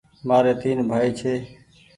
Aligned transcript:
ماريٚ 0.27 0.59
تين 0.61 0.77
بهائي 0.89 1.09
ڇي 1.19 1.33